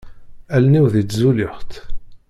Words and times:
Allen-iw 0.55 0.85
di 0.93 1.03
tzulixt. 1.03 1.71